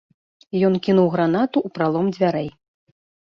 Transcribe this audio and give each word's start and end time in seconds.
Ён 0.69 0.73
кінуў 0.87 1.09
гранату 1.17 1.57
ў 1.67 1.77
пралом 1.77 2.09
дзвярэй. 2.17 2.49